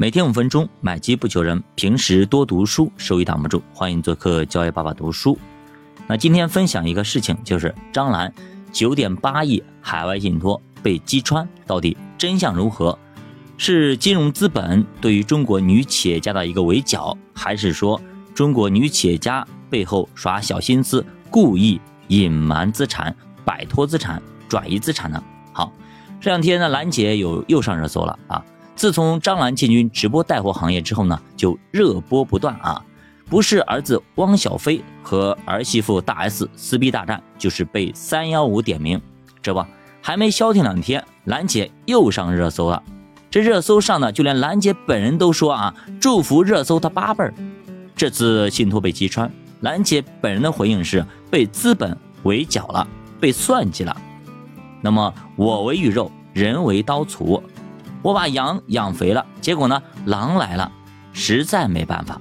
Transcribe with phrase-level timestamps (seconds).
[0.00, 1.60] 每天五分钟，买机不求人。
[1.74, 3.60] 平时多读书，收益挡不住。
[3.74, 5.36] 欢迎做客交易爸爸读书。
[6.06, 8.32] 那今天分享一个事情，就是张兰
[8.72, 12.96] 九点八亿海外信托被击穿，到底真相如何？
[13.56, 18.00] 是金融资本对于中国女企业家的一个围剿，还是说
[18.32, 23.12] 中国女企业家背后耍小心思，故意隐瞒资产、
[23.44, 25.20] 摆脱资产、转移资产呢？
[25.52, 25.72] 好，
[26.20, 28.44] 这两天呢，兰姐有又上热搜了啊。
[28.78, 32.80] 自从张兰进军直播带货行业之后呢，就热播不断啊！
[33.28, 39.02] 不是儿子汪小菲和儿媳妇大 S 撕逼大战，就是被三幺五点名。
[39.42, 39.66] 这不，
[40.00, 42.80] 还没消停两天，兰姐又上热搜了。
[43.28, 47.34] 这热搜上呢，就连兰姐本人都说啊，祝福热搜她八辈儿。
[47.96, 49.28] 这次信托被击穿，
[49.62, 52.86] 兰姐本人的回应是被资本围剿了，
[53.18, 54.00] 被算计了。
[54.80, 57.42] 那么我为鱼肉，人为刀俎。
[58.02, 60.70] 我把羊养肥了，结果呢，狼来了，
[61.12, 62.20] 实在没办法。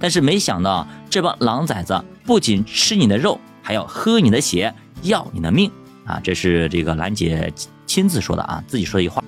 [0.00, 5.70] 但是没想到这帮狼崽子不仅吃你的肉，还要喝你的血，要你的命
[6.04, 6.20] 啊！
[6.22, 7.52] 这是这个兰姐
[7.84, 9.24] 亲自说的啊，自己说一句话。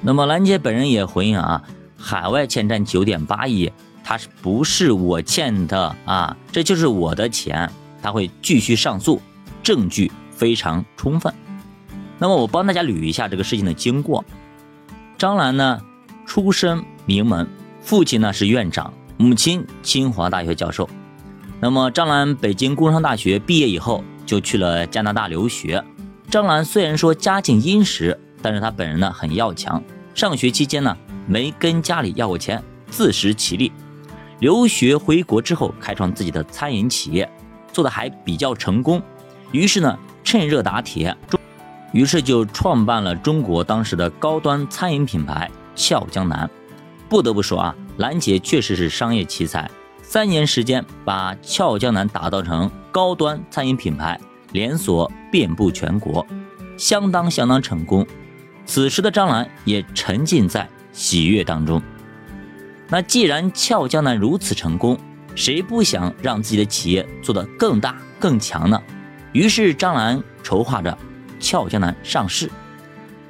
[0.00, 1.62] 那么兰姐本人也回应啊，
[1.96, 3.70] 海外欠债九点八亿，
[4.02, 6.36] 他是不是我欠的啊？
[6.50, 7.70] 这就是我的钱，
[8.02, 9.22] 他会继续上诉，
[9.62, 11.32] 证据非常充分。
[12.18, 14.24] 那么我帮大家捋一下这个事情的经过。
[15.20, 15.78] 张兰呢，
[16.24, 17.46] 出身名门，
[17.82, 20.88] 父亲呢是院长，母亲清华大学教授。
[21.60, 25.84] 那么张兰北京工商大学毕业以后，就去了加拿大留学。
[26.30, 29.82] 张兰虽然说家境殷实，但是她本人呢很要强。
[30.14, 33.70] 上学期间呢，没跟家里要过钱，自食其力。
[34.38, 37.30] 留学回国之后，开创自己的餐饮企业，
[37.74, 39.02] 做的还比较成功。
[39.52, 41.14] 于是呢，趁热打铁。
[41.92, 46.48] 于是就创办了中国当时的高端餐饮品牌俏江南。
[47.08, 49.68] 不得不说啊，兰姐确实是商业奇才，
[50.00, 54.20] 三年时间把俏江南打造成高端餐饮品牌，
[54.52, 56.24] 连锁遍布全国，
[56.76, 58.06] 相当相当成功。
[58.64, 61.82] 此时的张兰也沉浸在喜悦当中。
[62.88, 64.96] 那既然俏江南如此成功，
[65.34, 68.80] 谁不想让自己的企业做得更大更强呢？
[69.32, 70.96] 于是张兰筹划着。
[71.40, 72.50] 俏江南上市，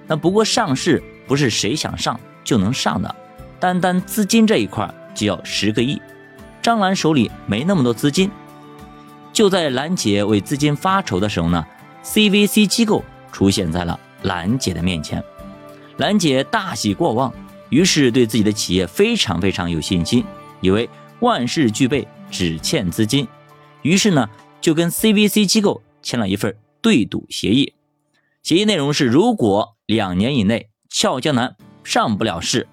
[0.06, 3.15] 那不过上市不是谁想上就能上的，
[3.59, 6.00] 单单资金这一块就要十个亿，
[6.60, 8.31] 张兰手里没那么多资金。
[9.32, 11.65] 就在兰姐为资金发愁的时候呢
[12.04, 15.22] ，CVC 机构出现在了兰姐的面前，
[15.98, 17.32] 兰姐大喜过望，
[17.69, 20.25] 于是对自己的企业非常非常有信心，
[20.60, 20.91] 以为
[21.21, 23.27] 万事俱备，只欠资金，
[23.82, 24.28] 于是呢
[24.60, 27.72] 就跟 CVC 机构签了一份对赌协议。
[28.42, 32.66] 协议内容是，如果两年以内俏江南上不了市，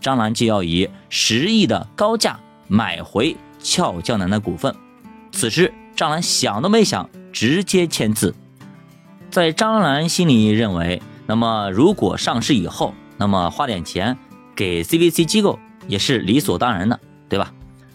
[0.00, 4.74] 张兰就要以十亿的高价买回俏江南的股份。
[5.32, 8.34] 此时，张兰想都没想，直接签字。
[9.30, 14.16] 在张兰心里认为，那么如果上市以后，那么花点钱
[14.54, 15.58] 给 CVC 机构
[15.88, 17.52] 也是理所当然的，对吧？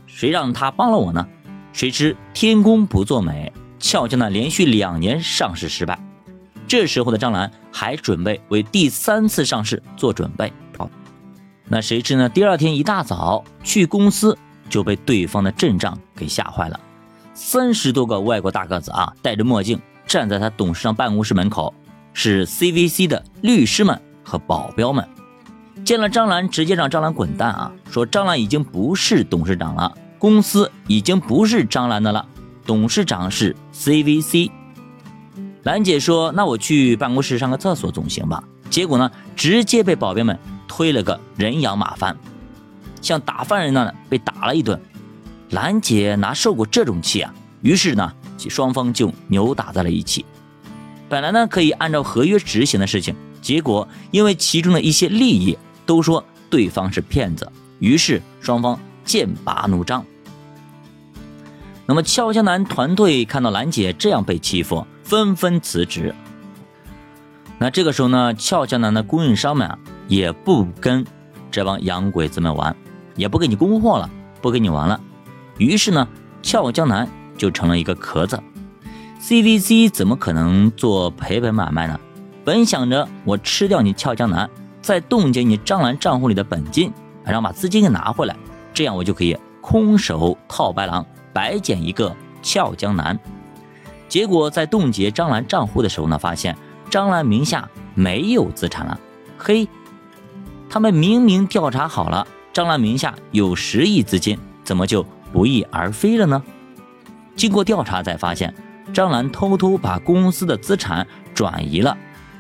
[0.08, 1.28] 谁让他帮了我呢？
[1.72, 5.98] 谁知天公不作美，俏江南连续两年上市失败。
[6.70, 10.88] 这时候的张兰还准备为第三次上市做准备，好，
[11.68, 12.30] 那谁知呢？
[12.30, 14.38] 第二天一大早去公司
[14.70, 16.80] 就被对方的阵仗给吓坏了，
[17.34, 21.74] 三十多个外国大个子啊，戴着墨镜站在他董事长办公室门口，
[22.14, 25.10] 是 CVC 的律师们和保镖们，
[25.84, 32.28] 见了张兰直接让张兰滚蛋啊，说张兰已经不是董事长了，公司已经不是张兰的了，
[32.64, 34.52] 董事长是 CVC。
[35.64, 40.38] 兰姐说：“那我去办公室上个厕所总行吧？”结果呢，直接被保镖们
[40.68, 42.16] 推了个人仰马翻，
[43.02, 44.80] 像打犯人那样被打了一顿。
[45.50, 47.34] 兰姐哪受过这种气啊？
[47.62, 50.26] 于是呢，双方就扭打在了一起。
[51.10, 60.06] 本来呢可以按照合约执行的事情，结果因为其中的一些利益都说对方是骗子，于是双方剑拔弩张。
[61.88, 64.86] 那么俏江南团队看到兰姐这样被欺负。
[65.10, 66.14] 纷纷辞职。
[67.58, 71.04] 那这个时候呢，俏江南的供应商们啊，也不跟
[71.50, 72.76] 这帮洋鬼子们玩，
[73.16, 74.08] 也不给你供货了，
[74.40, 75.02] 不跟你玩了。
[75.58, 76.08] 于是呢，
[76.44, 78.40] 俏江南就成了一个壳子。
[79.20, 82.00] CVC 怎么可能做赔本买卖呢？
[82.46, 84.48] 本想着我吃掉你俏江南，
[84.80, 88.38] 再冻结你张兰账户里的本金，然后把资金给拿回来，
[88.76, 91.04] 这样我就可以空手套白狼，
[91.34, 93.20] 白捡一个俏江南。
[94.10, 96.58] 结果在冻结张兰账户的时候呢，发现
[96.90, 99.00] 张兰名下没有资产了。
[99.38, 99.68] 嘿，
[100.68, 106.44] 他们明明调查好了，张兰名下有十亿资金，怎么就不翼而飞了呢？
[107.36, 108.54] 经过调查才发现，
[108.92, 111.96] 张兰偷偷把公司的资产转移了，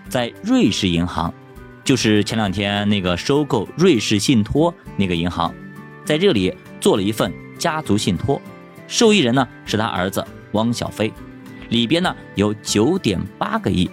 [0.09, 1.31] 在瑞士银行，
[1.83, 5.53] 就是前两天那个收购瑞士信托那个银行，
[6.03, 8.41] 在这里做了一份家族信托，
[8.87, 11.13] 受益人呢是他儿子汪小菲，
[11.69, 13.89] 里边呢有九点八个亿。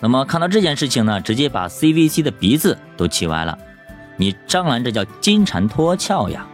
[0.00, 3.56] 那么看到这件事情呢，直接把 CVC 的鼻子都气歪了。
[4.16, 6.46] 你张兰这叫金蝉脱壳呀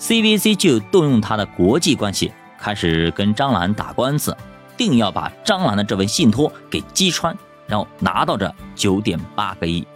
[0.00, 4.36] ！CVC 就动用他的国际关系，开始跟张兰打官司，
[4.76, 9.86] 定要把张兰的这份信托给击穿，然后拿到这九点八个亿。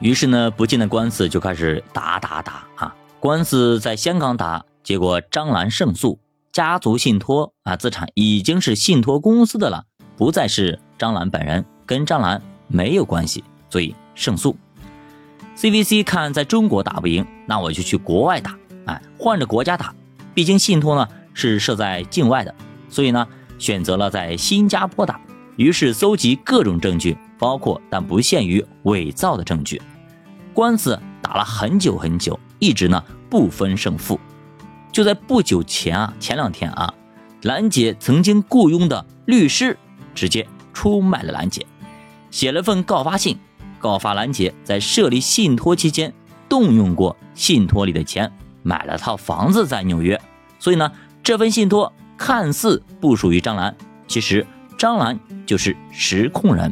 [0.00, 2.94] 于是呢，不进的官司就开始打打打啊！
[3.20, 6.18] 官司在香港打，结果张兰胜诉，
[6.52, 9.84] 家族信托啊资产已经是信托公司的了。
[10.16, 14.54] 不再是张兰本人，跟张兰没有关系，所以胜诉。
[15.56, 19.94] CVC 看在中国打不赢，那我就去国外打，哎，换着国家打。
[20.34, 22.54] 毕竟信托呢是设在境外的，
[22.88, 23.26] 所以呢
[23.58, 25.20] 选择了在新加坡打。
[25.56, 29.80] 于是搜集各种证据，包括但不限于伪造的证据。
[30.54, 34.20] 官司打了很久很久，一直呢不分胜负。
[34.92, 36.94] 就在不久前啊，前两天啊，
[37.42, 39.76] 兰姐曾经雇佣的律师。
[40.14, 41.66] 直接出卖了兰姐，
[42.30, 43.38] 写了份告发信，
[43.78, 46.12] 告发兰姐在设立信托期间
[46.50, 48.30] 动用过信托里的钱，
[48.62, 50.20] 买了套房子在纽约。
[50.58, 50.92] 所以呢，
[51.22, 53.74] 这份信托看似不属于张兰，
[54.06, 54.46] 其实
[54.76, 56.70] 张兰就是实控人。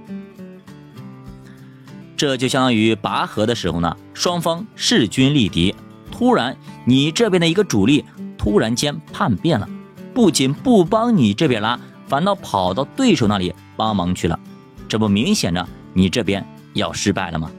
[2.18, 5.74] 这就相当于拔河的时候呢，双方势均力敌，
[6.20, 8.04] 突然你这边的一个主力
[8.36, 9.66] 突然间叛变了，
[10.12, 11.80] 不仅不帮你这边拉。
[12.08, 14.38] 反倒跑到对手那里帮忙去了，
[14.86, 17.50] 这不明显着你这边要失败了吗？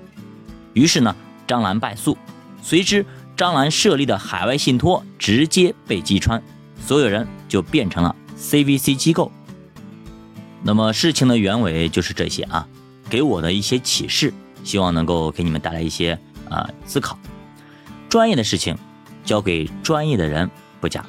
[0.73, 1.15] 于是呢，
[1.47, 2.15] 张兰败诉，
[2.61, 3.03] 随之
[3.35, 6.39] 张兰设立的海外信托直接被击穿，
[6.85, 9.31] 所有人就变成了 CVC 机构。
[10.61, 12.67] 那么事情的原委就是这些啊，
[13.09, 14.31] 给我的一些启示，
[14.63, 17.17] 希望能够给你们带来一些啊思考。
[18.11, 18.77] 专业的事情
[19.23, 21.05] 交给专业的人不假，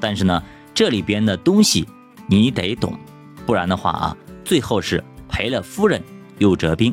[0.00, 0.42] 但是呢，
[0.74, 1.86] 这里边的东西。
[2.28, 2.98] 你得懂，
[3.44, 6.02] 不然的话啊，最后是赔了夫人
[6.38, 6.92] 又折兵。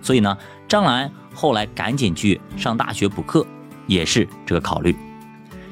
[0.00, 0.38] 所以呢，
[0.68, 3.44] 张兰后来赶紧去上大学补课，
[3.86, 4.96] 也是这个考虑。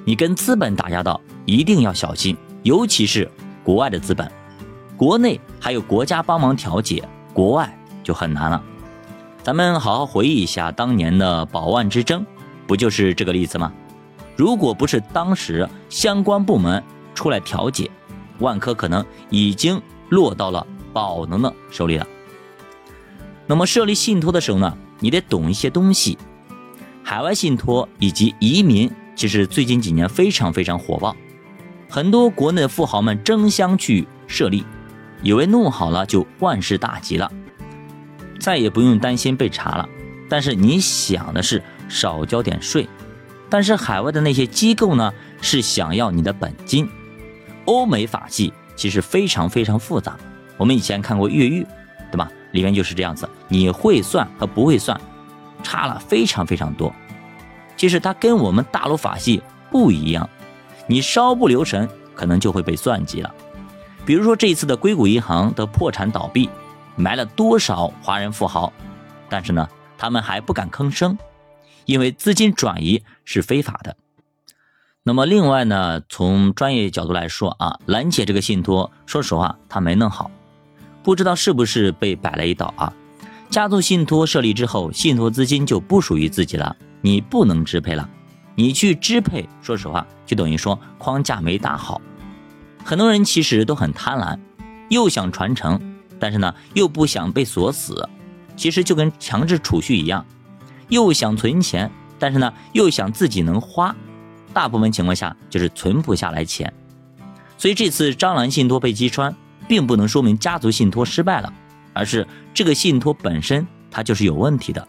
[0.05, 3.31] 你跟资本打交道一定要小心，尤其是
[3.63, 4.31] 国外的资本，
[4.97, 8.63] 国内还有国家帮忙调解，国外就很难了。
[9.43, 12.27] 咱们好好回忆一下当年的宝万之争，
[12.67, 13.73] 不就是这个例子吗？
[14.37, 16.83] 如果不是当时相关部门
[17.15, 17.91] 出来调解，
[18.39, 22.07] 万科可能已经落到了宝能的手里了。
[23.47, 26.19] 那么设立信托的时候呢，你得懂一些东西。
[27.03, 31.15] 海外信托以及移民，其实最近几年非常非常火爆，
[31.89, 34.65] 很多国内的富豪们争相去设立，
[35.23, 37.31] 以为弄好了就万事大吉了，
[38.41, 39.89] 再也不用担心被查了。
[40.29, 42.89] 但是你想的是少交点税，
[43.49, 46.89] 但是海外的那些机构呢，是想要你的本金。
[47.67, 50.17] 欧美法系其实非常非常复杂，
[50.57, 51.67] 我们以前看过越狱，
[52.11, 52.31] 对吧？
[52.53, 55.01] 里面就是这样子，你会算和不会算，
[55.63, 56.95] 差了非常非常多。
[57.77, 60.29] 其实它跟我们大陆法系不一样，
[60.87, 63.35] 你稍不留神，可能就会被算计了。
[64.07, 66.49] 比如说这一次的硅谷银行的破产倒闭，
[66.95, 68.73] 埋了多少华人富豪，
[69.29, 71.17] 但是呢，他们还不敢吭声，
[71.85, 73.97] 因为资金转移是非法的。
[75.03, 80.31] 那么另外呢，从专业角度来说啊，兰姐这个信托，说实话她没弄好，
[81.03, 82.93] 不知道是不是被摆了一道啊。
[83.51, 88.09] 家族信托设立之后，信托资金就不属于自己了，你不能支配了。
[88.57, 92.01] 你去支配，说实话就等于说框架没打好。
[92.83, 94.39] 很多人其实都很贪婪，
[94.89, 98.09] 又想传承，但是呢又不想被锁死，
[98.57, 100.25] 其实就跟强制储蓄一样，
[100.95, 103.95] 又想存钱，但是呢又想自己能花。
[104.53, 106.73] 大部分情况下就是存不下来钱，
[107.59, 109.35] 所以这次张兰信托被击穿，
[109.67, 111.53] 并不能说明家族信托失败了，
[111.93, 112.25] 而是
[112.55, 114.87] 这个信托本身它就是有问题的。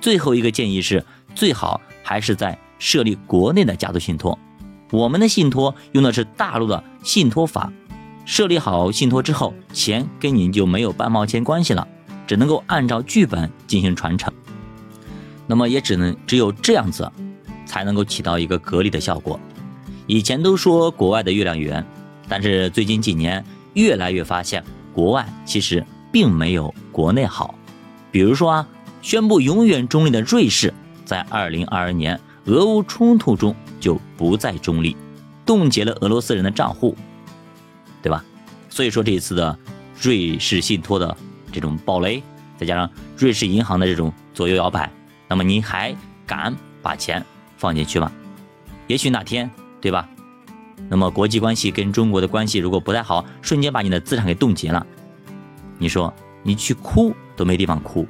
[0.00, 4.38] 最后一个建议是，最好还是在设立国内的家族信托。
[4.90, 7.70] 我们的信托用的是大陆的信托法，
[8.24, 11.86] 设立好信托之后，钱跟您就没有半毛钱关系了，
[12.26, 14.32] 只能够按照剧本进行传承。
[15.46, 17.10] 那么也只能只有这样子。
[17.66, 19.40] 才能够起到一个隔离的效果。
[20.06, 21.84] 以前都说国外的月亮圆，
[22.28, 27.54] 但是最近几年越来越发现，国外其实并没有国内好。
[28.12, 28.68] 比如说啊，
[29.02, 30.72] 宣布永远中立的瑞士，
[31.04, 34.96] 在二零二二年俄乌冲突中就不再中立，
[35.46, 36.94] 冻结了俄罗斯人的账户，
[38.02, 38.22] 对吧？
[38.68, 39.58] 所以说这一次的
[40.00, 41.16] 瑞士信托的
[41.50, 42.22] 这种暴雷，
[42.58, 44.92] 再加上瑞士银行的这种左右摇摆，
[45.34, 45.92] 那么你还
[46.24, 47.26] 敢把钱
[47.56, 48.12] 放进去吗？
[48.86, 49.50] 也许哪天，
[49.80, 50.08] 对吧？
[50.88, 54.86] 那么国际关系跟中国的关系如果不太好，瞬间把你的资产给冻结了，
[55.76, 56.14] 你说
[56.44, 58.06] 你去哭都没地方哭。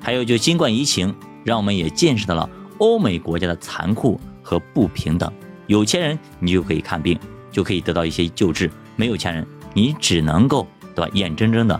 [0.00, 1.14] 还有就新冠疫情，
[1.44, 5.30] 让我们也见识到了欧美国家的残酷和不平等。
[5.66, 7.20] 有钱人你就可以看病，
[7.52, 11.10] 就可以得到一些救治；没有钱人，你只能够对吧？
[11.12, 11.78] 眼睁睁的，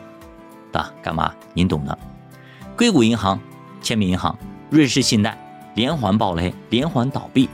[0.70, 1.32] 对吧干嘛？
[1.54, 1.98] 您懂的。
[2.76, 3.40] 硅谷银行、
[3.80, 4.38] 签名银行、
[4.70, 5.36] 瑞士信贷
[5.74, 7.48] 连环暴雷，连环倒闭，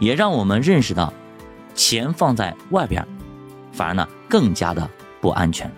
[0.00, 1.12] 也让我们认识到。
[1.74, 3.06] 钱放在外边，
[3.70, 4.88] 反而呢更加的
[5.20, 5.70] 不安全。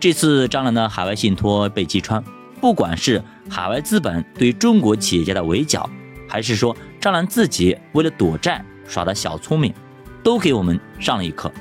[0.00, 2.24] 这次张兰的海外信托被击穿，
[2.62, 5.88] 不管是海外资本对中国企业家的围剿，
[6.26, 9.74] 还是说张兰自己为了躲债耍的小聪明，
[10.22, 11.52] 都给我们上了一课。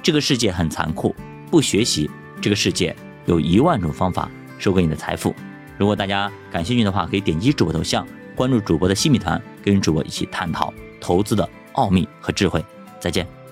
[0.00, 1.12] 这个世界很残酷，
[1.50, 2.08] 不学习，
[2.40, 2.94] 这个世界
[3.26, 5.34] 有一万种方法收割你的财富。
[5.76, 12.64] 如果大家感兴趣的话，可以点击主播头像，关注主播的新米团，跟主播一起探讨投资的奥秘和智慧。
[13.00, 13.43] 再见。